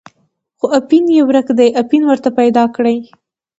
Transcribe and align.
خو 0.59 0.65
اپین 0.79 1.05
یې 1.15 1.21
ورک 1.29 1.47
دی، 1.57 1.67
اپین 1.81 2.01
ورته 2.07 2.29
پیدا 2.39 2.63
کړئ. 2.75 2.97